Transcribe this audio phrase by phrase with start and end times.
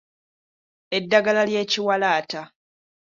[0.97, 2.41] Eddagala ly’ekiwalaata.